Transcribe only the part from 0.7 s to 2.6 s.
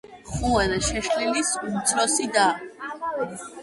შეშლილის უმცროსი და.